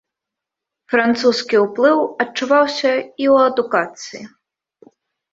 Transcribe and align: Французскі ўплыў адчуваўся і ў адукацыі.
Французскі 0.93 1.55
ўплыў 1.65 1.99
адчуваўся 2.25 2.93
і 2.93 3.25
ў 3.33 3.51
адукацыі. 3.51 4.23